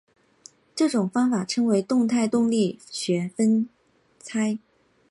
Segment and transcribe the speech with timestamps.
[0.75, 3.69] 这种方法称为动态动力学拆分。